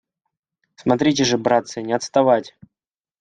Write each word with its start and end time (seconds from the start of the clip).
-Смотрите 0.81 1.23
же, 1.25 1.37
братцы, 1.37 1.83
не 1.83 1.93
отставать! 1.93 2.55